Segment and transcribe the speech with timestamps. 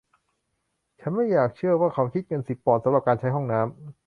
[0.99, 3.69] ฉันไม่อยากเชื่อว่าเขาคิดเงินสิบปอนด์สำหรับการใช้ห้องน้ำ!